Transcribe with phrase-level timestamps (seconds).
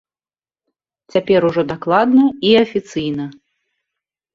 [1.13, 3.33] Цяпер ужо дакладна і афіцыйна!